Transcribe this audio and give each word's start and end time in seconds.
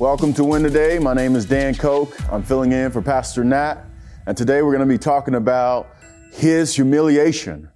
Welcome 0.00 0.32
to 0.32 0.44
Win 0.44 0.62
Today. 0.62 0.98
My 0.98 1.12
name 1.12 1.36
is 1.36 1.44
Dan 1.44 1.74
Koch. 1.74 2.18
I'm 2.32 2.42
filling 2.42 2.72
in 2.72 2.90
for 2.90 3.02
Pastor 3.02 3.44
Nat, 3.44 3.84
and 4.26 4.34
today 4.34 4.62
we're 4.62 4.74
going 4.74 4.80
to 4.80 4.86
be 4.86 4.96
talking 4.96 5.34
about 5.34 5.88
his 6.32 6.74
humiliation. 6.74 7.68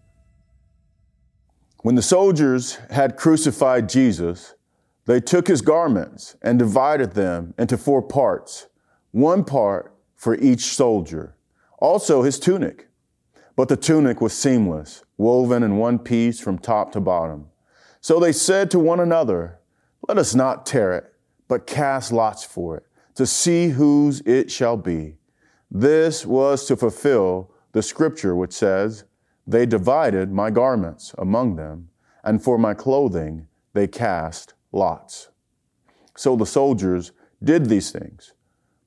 When 1.82 1.96
the 1.96 2.00
soldiers 2.00 2.76
had 2.88 3.18
crucified 3.18 3.90
Jesus, 3.90 4.54
they 5.04 5.20
took 5.20 5.46
his 5.46 5.60
garments 5.60 6.34
and 6.40 6.58
divided 6.58 7.12
them 7.12 7.52
into 7.58 7.76
four 7.76 8.00
parts, 8.00 8.68
one 9.10 9.44
part 9.44 9.94
for 10.16 10.34
each 10.36 10.62
soldier. 10.62 11.36
Also 11.78 12.22
his 12.22 12.40
tunic. 12.40 12.88
But 13.54 13.68
the 13.68 13.76
tunic 13.76 14.22
was 14.22 14.32
seamless, 14.32 15.04
woven 15.18 15.62
in 15.62 15.76
one 15.76 15.98
piece 15.98 16.40
from 16.40 16.58
top 16.58 16.90
to 16.92 17.02
bottom. 17.02 17.48
So 18.00 18.18
they 18.18 18.32
said 18.32 18.70
to 18.70 18.78
one 18.78 19.00
another, 19.00 19.60
Let 20.08 20.16
us 20.16 20.34
not 20.34 20.64
tear 20.64 20.94
it 20.94 21.13
but 21.48 21.66
cast 21.66 22.12
lots 22.12 22.44
for 22.44 22.76
it, 22.76 22.86
to 23.14 23.26
see 23.26 23.68
whose 23.68 24.20
it 24.22 24.50
shall 24.50 24.76
be. 24.76 25.16
This 25.70 26.24
was 26.24 26.66
to 26.66 26.76
fulfill 26.76 27.50
the 27.72 27.82
scripture 27.82 28.34
which 28.34 28.52
says, 28.52 29.04
They 29.46 29.66
divided 29.66 30.32
my 30.32 30.50
garments 30.50 31.14
among 31.18 31.56
them, 31.56 31.90
and 32.22 32.42
for 32.42 32.58
my 32.58 32.74
clothing 32.74 33.46
they 33.72 33.86
cast 33.86 34.54
lots. 34.72 35.30
So 36.16 36.36
the 36.36 36.46
soldiers 36.46 37.12
did 37.42 37.66
these 37.66 37.90
things. 37.90 38.32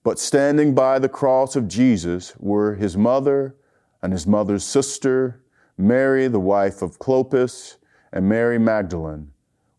But 0.03 0.20
standing 0.20 0.73
by 0.73 0.99
the 0.99 1.09
cross 1.09 1.55
of 1.57 1.67
Jesus 1.67 2.34
were 2.37 2.76
his 2.76 2.95
mother 2.95 3.57
and 4.01 4.13
his 4.13 4.26
mother's 4.26 4.63
sister, 4.63 5.43
Mary, 5.77 6.27
the 6.27 6.39
wife 6.39 6.81
of 6.81 6.98
Clopas, 6.98 7.76
and 8.13 8.29
Mary 8.29 8.57
Magdalene. 8.57 9.31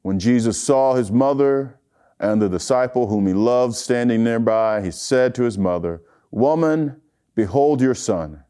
When 0.03 0.19
Jesus 0.19 0.61
saw 0.61 0.95
his 0.95 1.11
mother 1.11 1.78
and 2.21 2.43
the 2.43 2.49
disciple 2.49 3.07
whom 3.07 3.27
he 3.27 3.33
loved 3.33 3.75
standing 3.75 4.25
nearby, 4.25 4.83
he 4.83 4.91
said 4.91 5.35
to 5.37 5.45
his 5.45 5.57
mother, 5.57 6.03
Woman, 6.31 7.01
behold 7.35 7.81
your 7.81 7.95
son. 7.95 8.43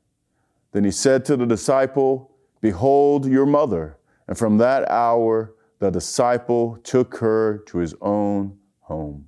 Then 0.72 0.84
he 0.84 0.90
said 0.90 1.24
to 1.26 1.36
the 1.36 1.46
disciple, 1.46 2.30
Behold 2.60 3.26
your 3.26 3.46
mother. 3.46 3.98
And 4.26 4.36
from 4.36 4.58
that 4.58 4.90
hour, 4.90 5.54
the 5.78 5.90
disciple 5.90 6.78
took 6.82 7.18
her 7.18 7.58
to 7.66 7.78
his 7.78 7.94
own 8.00 8.58
home. 8.80 9.26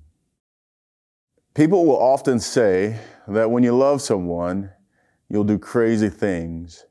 People 1.53 1.85
will 1.85 2.01
often 2.01 2.39
say 2.39 2.99
that 3.27 3.51
when 3.51 3.63
you 3.63 3.75
love 3.75 4.01
someone, 4.01 4.71
you'll 5.29 5.43
do 5.43 5.57
crazy 5.57 6.09
things. 6.09 6.85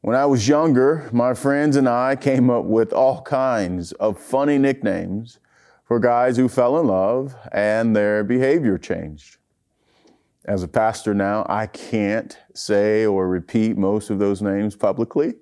When 0.00 0.16
I 0.16 0.26
was 0.26 0.48
younger, 0.48 1.08
my 1.12 1.34
friends 1.34 1.76
and 1.76 1.88
I 1.88 2.16
came 2.16 2.50
up 2.50 2.64
with 2.64 2.92
all 2.92 3.22
kinds 3.22 3.92
of 3.92 4.18
funny 4.18 4.58
nicknames 4.58 5.38
for 5.90 5.98
guys 5.98 6.36
who 6.36 6.48
fell 6.48 6.78
in 6.78 6.86
love 6.86 7.34
and 7.50 7.96
their 7.96 8.22
behavior 8.22 8.78
changed. 8.78 9.38
As 10.44 10.62
a 10.62 10.68
pastor 10.68 11.14
now, 11.14 11.44
I 11.48 11.66
can't 11.66 12.38
say 12.54 13.04
or 13.04 13.28
repeat 13.28 13.76
most 13.76 14.08
of 14.08 14.20
those 14.20 14.40
names 14.40 14.76
publicly. 14.76 15.34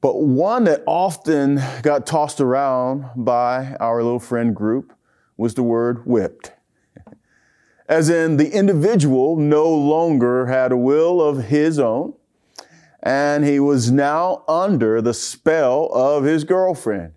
But 0.00 0.22
one 0.22 0.62
that 0.64 0.84
often 0.86 1.60
got 1.82 2.06
tossed 2.06 2.40
around 2.40 3.06
by 3.16 3.74
our 3.80 4.04
little 4.04 4.20
friend 4.20 4.54
group 4.54 4.92
was 5.36 5.54
the 5.54 5.64
word 5.64 6.06
whipped. 6.06 6.52
As 7.88 8.08
in, 8.08 8.36
the 8.36 8.52
individual 8.52 9.34
no 9.34 9.68
longer 9.68 10.46
had 10.46 10.70
a 10.70 10.76
will 10.76 11.20
of 11.20 11.46
his 11.46 11.80
own, 11.80 12.14
and 13.02 13.44
he 13.44 13.58
was 13.58 13.90
now 13.90 14.44
under 14.46 15.02
the 15.02 15.12
spell 15.12 15.86
of 15.86 16.22
his 16.22 16.44
girlfriend. 16.44 17.14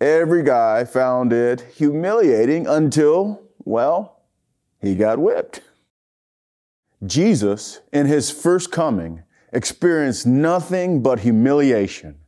Every 0.00 0.44
guy 0.44 0.84
found 0.84 1.32
it 1.32 1.60
humiliating 1.74 2.68
until, 2.68 3.42
well, 3.64 4.22
he 4.80 4.94
got 4.94 5.18
whipped. 5.18 5.60
Jesus, 7.04 7.80
in 7.92 8.06
his 8.06 8.30
first 8.30 8.70
coming, 8.70 9.24
experienced 9.52 10.26
nothing 10.26 11.02
but 11.02 11.20
humiliation. 11.20 12.20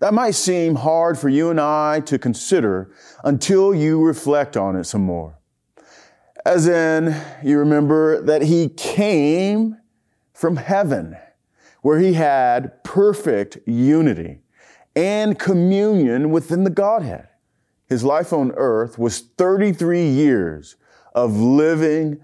That 0.00 0.12
might 0.12 0.34
seem 0.34 0.74
hard 0.74 1.18
for 1.18 1.30
you 1.30 1.50
and 1.50 1.60
I 1.60 2.00
to 2.00 2.18
consider 2.18 2.92
until 3.22 3.74
you 3.74 4.04
reflect 4.04 4.56
on 4.56 4.76
it 4.76 4.84
some 4.84 5.02
more. 5.02 5.38
As 6.44 6.66
in, 6.66 7.16
you 7.42 7.58
remember 7.58 8.20
that 8.20 8.42
he 8.42 8.68
came 8.68 9.78
from 10.34 10.56
heaven, 10.56 11.16
where 11.80 11.98
he 11.98 12.14
had 12.14 12.84
perfect 12.84 13.58
unity 13.66 14.40
and 14.96 15.38
communion 15.38 16.30
within 16.30 16.64
the 16.64 16.70
Godhead. 16.70 17.28
His 17.86 18.04
life 18.04 18.32
on 18.32 18.52
earth 18.56 18.98
was 18.98 19.20
33 19.20 20.08
years 20.08 20.76
of 21.14 21.36
living 21.36 22.20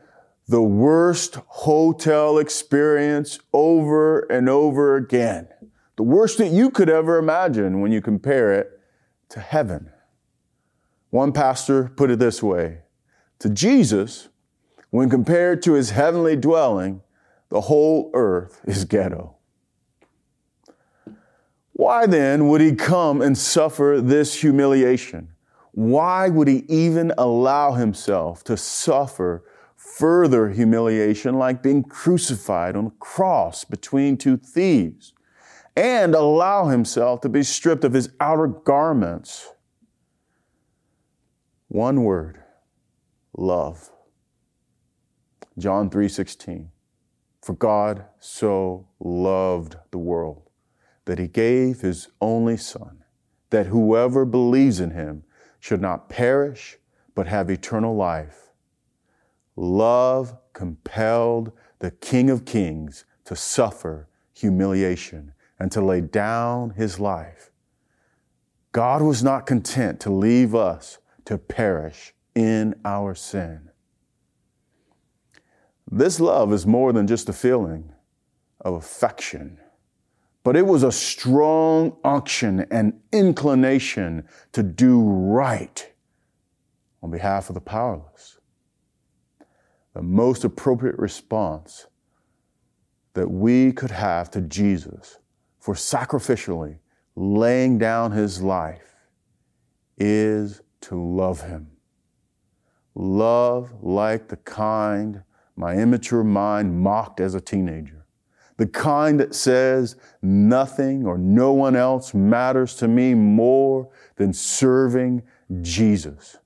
the 0.48 0.62
worst 0.62 1.36
hotel 1.46 2.38
experience 2.38 3.38
over 3.52 4.20
and 4.20 4.48
over 4.48 4.96
again. 4.96 5.48
The 5.96 6.02
worst 6.02 6.38
that 6.38 6.48
you 6.48 6.70
could 6.70 6.90
ever 6.90 7.18
imagine 7.18 7.80
when 7.80 7.92
you 7.92 8.00
compare 8.00 8.52
it 8.54 8.80
to 9.28 9.40
heaven. 9.40 9.90
One 11.10 11.32
pastor 11.32 11.92
put 11.94 12.10
it 12.10 12.18
this 12.18 12.42
way 12.42 12.80
To 13.40 13.48
Jesus, 13.48 14.28
when 14.90 15.08
compared 15.08 15.62
to 15.62 15.74
his 15.74 15.90
heavenly 15.90 16.36
dwelling, 16.36 17.02
the 17.48 17.62
whole 17.62 18.10
earth 18.14 18.60
is 18.64 18.84
ghetto. 18.84 19.36
Why 21.80 22.04
then 22.04 22.48
would 22.48 22.60
he 22.60 22.74
come 22.74 23.22
and 23.22 23.38
suffer 23.38 24.02
this 24.02 24.42
humiliation? 24.42 25.30
Why 25.72 26.28
would 26.28 26.46
he 26.46 26.66
even 26.68 27.10
allow 27.16 27.72
himself 27.72 28.44
to 28.44 28.58
suffer 28.58 29.44
further 29.76 30.50
humiliation 30.50 31.38
like 31.38 31.62
being 31.62 31.82
crucified 31.82 32.76
on 32.76 32.88
a 32.88 32.90
cross 32.98 33.64
between 33.64 34.18
two 34.18 34.36
thieves 34.36 35.14
and 35.74 36.14
allow 36.14 36.66
himself 36.66 37.22
to 37.22 37.30
be 37.30 37.42
stripped 37.42 37.84
of 37.84 37.94
his 37.94 38.10
outer 38.20 38.48
garments? 38.48 39.48
One 41.68 42.04
word, 42.04 42.42
love. 43.34 43.90
John 45.56 45.88
3:16. 45.88 46.72
For 47.40 47.54
God 47.54 48.04
so 48.18 48.86
loved 49.00 49.76
the 49.92 49.98
world 49.98 50.49
that 51.10 51.18
he 51.18 51.26
gave 51.26 51.80
his 51.80 52.06
only 52.20 52.56
Son, 52.56 53.02
that 53.50 53.66
whoever 53.66 54.24
believes 54.24 54.78
in 54.78 54.92
him 54.92 55.24
should 55.58 55.80
not 55.80 56.08
perish, 56.08 56.78
but 57.16 57.26
have 57.26 57.50
eternal 57.50 57.96
life. 57.96 58.52
Love 59.56 60.36
compelled 60.52 61.50
the 61.80 61.90
King 61.90 62.30
of 62.30 62.44
Kings 62.44 63.06
to 63.24 63.34
suffer 63.34 64.08
humiliation 64.32 65.32
and 65.58 65.72
to 65.72 65.80
lay 65.80 66.00
down 66.00 66.70
his 66.76 67.00
life. 67.00 67.50
God 68.70 69.02
was 69.02 69.20
not 69.20 69.46
content 69.46 69.98
to 70.02 70.12
leave 70.12 70.54
us 70.54 70.98
to 71.24 71.38
perish 71.38 72.14
in 72.36 72.76
our 72.84 73.16
sin. 73.16 73.70
This 75.90 76.20
love 76.20 76.52
is 76.52 76.68
more 76.68 76.92
than 76.92 77.08
just 77.08 77.28
a 77.28 77.32
feeling 77.32 77.90
of 78.60 78.74
affection 78.74 79.58
but 80.42 80.56
it 80.56 80.66
was 80.66 80.82
a 80.82 80.92
strong 80.92 81.96
unction 82.02 82.66
and 82.70 82.98
inclination 83.12 84.26
to 84.52 84.62
do 84.62 85.02
right 85.02 85.92
on 87.02 87.10
behalf 87.10 87.50
of 87.50 87.54
the 87.54 87.60
powerless. 87.60 88.38
The 89.94 90.02
most 90.02 90.44
appropriate 90.44 90.98
response 90.98 91.86
that 93.14 93.28
we 93.28 93.72
could 93.72 93.90
have 93.90 94.30
to 94.30 94.40
Jesus 94.40 95.18
for 95.58 95.74
sacrificially 95.74 96.78
laying 97.16 97.76
down 97.76 98.12
his 98.12 98.40
life 98.40 98.94
is 99.98 100.62
to 100.82 100.94
love 100.94 101.42
him. 101.42 101.70
Love 102.94 103.72
like 103.82 104.28
the 104.28 104.36
kind 104.36 105.22
my 105.56 105.74
immature 105.74 106.24
mind 106.24 106.80
mocked 106.80 107.20
as 107.20 107.34
a 107.34 107.40
teenager 107.40 107.99
the 108.60 108.66
kind 108.66 109.18
that 109.18 109.34
says 109.34 109.96
nothing 110.20 111.06
or 111.06 111.16
no 111.16 111.50
one 111.50 111.74
else 111.74 112.12
matters 112.12 112.74
to 112.74 112.86
me 112.86 113.14
more 113.14 113.88
than 114.16 114.34
serving 114.34 115.22
Jesus. 115.62 116.36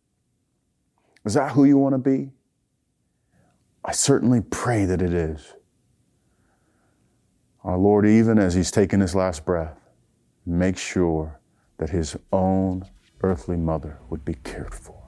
Is 1.25 1.35
that 1.35 1.51
who 1.51 1.65
you 1.65 1.77
want 1.77 1.95
to 1.95 1.99
be? 1.99 2.31
I 3.85 3.91
certainly 3.91 4.41
pray 4.43 4.85
that 4.85 5.03
it 5.03 5.13
is. 5.13 5.55
Our 7.65 7.79
Lord, 7.79 8.07
even 8.07 8.39
as 8.39 8.55
He's 8.55 8.71
taken 8.71 9.01
His 9.01 9.17
last 9.17 9.45
breath, 9.45 9.81
make 10.47 10.79
sure 10.79 11.41
that 11.79 11.91
His 11.91 12.17
own 12.33 12.85
earthly 13.25 13.57
mother 13.57 13.99
would 14.09 14.25
be 14.25 14.35
cared 14.35 14.73
for. 14.73 15.03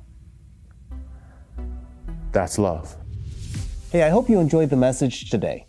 That's 2.33 2.59
love. 2.59 2.97
Hey, 3.93 4.03
I 4.03 4.09
hope 4.09 4.29
you 4.29 4.41
enjoyed 4.41 4.71
the 4.71 4.77
message 4.77 5.31
today. 5.31 5.69